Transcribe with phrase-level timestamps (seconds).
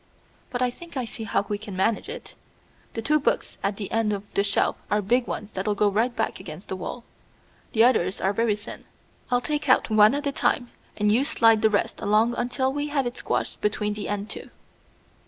[0.49, 2.33] But I think I see how we can manage it.
[2.95, 6.15] The two books at the end of the shelf are big ones that go right
[6.15, 7.03] back against the wall.
[7.73, 8.85] The others are very thin.
[9.29, 12.87] I'll take out one at a time, and you slide the rest along until we
[12.87, 14.49] have it squashed between the end two."